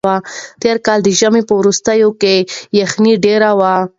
تېر 0.61 0.77
کال 0.85 0.99
د 1.03 1.09
ژمي 1.19 1.41
په 1.47 1.53
وروستۍ 1.59 1.99
برخه 2.03 2.17
کې 2.21 2.35
یخنۍ 2.79 3.13
ډېره 3.25 3.49
وه. 3.59 3.75